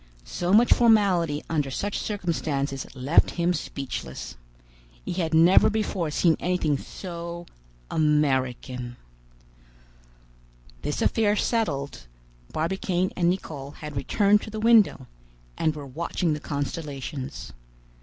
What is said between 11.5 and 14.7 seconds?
habit. This affair settled, Barbicane and Nicholl had returned to the